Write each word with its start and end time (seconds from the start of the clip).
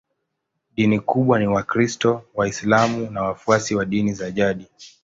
Dini 0.75 0.99
kubwa 0.99 1.39
ni 1.39 1.47
Wakristo, 1.47 2.21
Waislamu 2.35 3.11
na 3.11 3.21
wafuasi 3.23 3.75
wa 3.75 3.85
dini 3.85 4.13
za 4.13 4.31
jadi. 4.31 4.67